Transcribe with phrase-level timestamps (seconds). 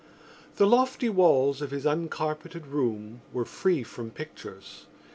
[0.55, 4.87] The lofty walls of his uncarpeted room were free from pictures.